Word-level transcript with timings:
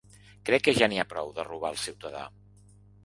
Crec 0.49 0.63
que 0.67 0.73
ja 0.79 0.87
n’hi 0.93 0.97
ha 1.03 1.05
prou 1.11 1.29
de 1.35 1.47
robar 1.49 1.73
al 1.73 1.79
ciutadà. 1.83 2.25